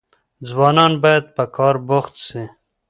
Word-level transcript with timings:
ځوانان 0.49 0.93
بايد 1.03 1.25
په 1.35 1.43
کار 1.55 1.75
بوخت 1.87 2.13
سي. 2.27 2.43